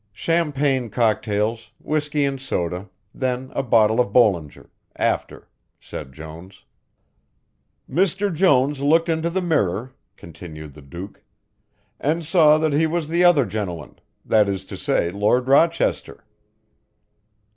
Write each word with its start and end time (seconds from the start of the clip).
"Champagne 0.13 0.89
cocktails, 0.89 1.69
whisky 1.79 2.25
and 2.25 2.41
soda, 2.41 2.89
then 3.13 3.51
a 3.53 3.61
bottle 3.61 3.99
of 3.99 4.11
Bollinger 4.11 4.71
after," 4.95 5.47
said 5.79 6.11
Jones. 6.11 6.63
"Mr. 7.87 8.33
Jones 8.33 8.81
looked 8.81 9.09
into 9.09 9.29
the 9.29 9.43
mirror," 9.43 9.93
continued 10.17 10.73
the 10.73 10.81
Duke, 10.81 11.21
"and 11.99 12.25
saw 12.25 12.57
that 12.57 12.73
he 12.73 12.87
was 12.87 13.09
the 13.09 13.23
other 13.23 13.45
gentleman, 13.45 13.99
that 14.25 14.49
is 14.49 14.65
to 14.65 14.75
say, 14.75 15.11
Lord 15.11 15.47
Rochester." 15.47 16.25